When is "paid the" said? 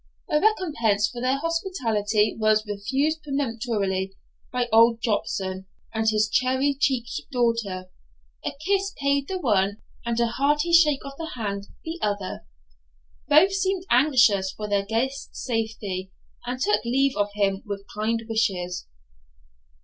8.97-9.37